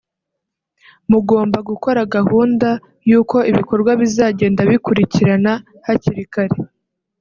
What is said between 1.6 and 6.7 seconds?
gukora gahunda y’uko ibikorwa bizagenda bikurikirana hakiri kare